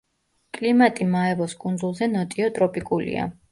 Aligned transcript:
კლიმატი 0.57 1.07
მაევოს 1.11 1.55
კუნძულზე 1.65 2.09
ნოტიო 2.17 2.51
ტროპიკულია. 2.59 3.31